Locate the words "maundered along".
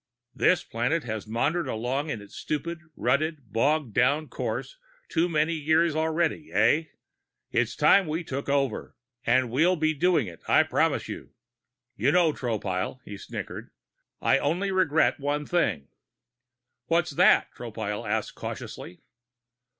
1.27-2.09